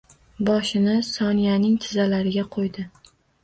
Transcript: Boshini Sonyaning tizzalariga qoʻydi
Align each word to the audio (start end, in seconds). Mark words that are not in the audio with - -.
Boshini 0.47 0.95
Sonyaning 1.11 1.77
tizzalariga 1.87 2.51
qoʻydi 2.59 2.91